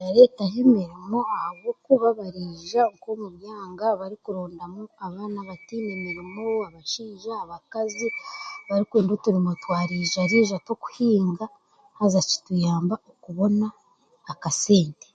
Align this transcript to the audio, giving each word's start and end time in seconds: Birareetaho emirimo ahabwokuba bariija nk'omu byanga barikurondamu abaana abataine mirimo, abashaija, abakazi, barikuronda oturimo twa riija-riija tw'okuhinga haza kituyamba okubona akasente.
Birareetaho 0.00 0.56
emirimo 0.64 1.18
ahabwokuba 1.36 2.08
bariija 2.18 2.80
nk'omu 2.94 3.26
byanga 3.36 3.86
barikurondamu 4.00 4.82
abaana 5.04 5.36
abataine 5.40 5.92
mirimo, 6.04 6.44
abashaija, 6.68 7.32
abakazi, 7.44 8.08
barikuronda 8.68 9.10
oturimo 9.14 9.50
twa 9.62 9.78
riija-riija 9.88 10.56
tw'okuhinga 10.66 11.44
haza 11.98 12.20
kituyamba 12.28 12.94
okubona 13.12 13.66
akasente. 14.32 15.06